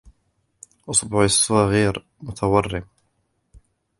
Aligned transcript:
اصبعي 0.89 1.25
الصغير 1.25 2.03
متورم 2.21 2.83